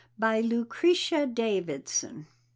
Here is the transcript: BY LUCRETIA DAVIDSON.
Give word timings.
BY 0.17 0.41
LUCRETIA 0.41 1.27
DAVIDSON. 1.27 2.25